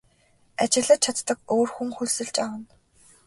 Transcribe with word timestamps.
Ажиллаж 0.63 0.99
чаддаг 1.03 1.39
өөр 1.55 1.69
хүн 1.73 1.89
хөлсөлж 1.97 2.35
авна. 2.45 2.67